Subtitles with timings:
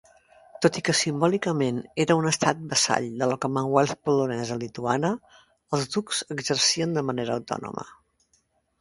[0.65, 5.15] Tot i que simbòlicament era un estat vassall de la Commonwealth polonesa lituana,
[5.79, 7.91] els ducs exercien de manera autònoma.